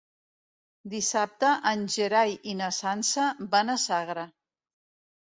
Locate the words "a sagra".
3.75-4.29